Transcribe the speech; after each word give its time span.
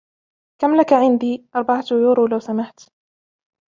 كم 0.61 0.75
لك 0.75 0.93
عندي 0.93 1.43
؟-أربعة 1.55 1.85
يورو 1.91 2.25
لو 2.27 2.39
سمحت. 2.39 2.89